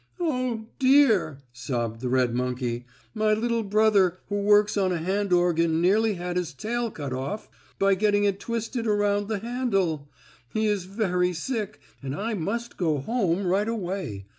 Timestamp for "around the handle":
8.87-10.09